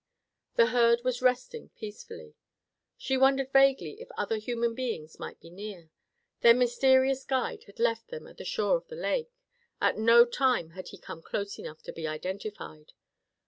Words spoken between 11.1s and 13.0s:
close enough to be identified.